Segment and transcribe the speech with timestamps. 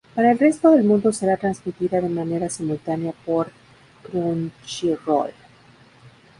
[0.15, 3.51] Para el resto del mundo será transmitida de manera simultánea por
[4.01, 5.29] Crunchyroll.